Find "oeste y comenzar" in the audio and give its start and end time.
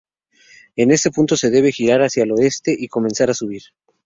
2.31-3.29